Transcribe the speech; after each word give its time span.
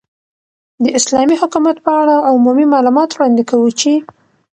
،داسلامې 0.85 1.35
حكومت 1.41 1.77
په 1.85 1.91
اړه 2.01 2.15
عمومي 2.29 2.65
معلومات 2.73 3.09
وړاندي 3.11 3.43
كوو 3.49 3.69
چې 3.79 3.93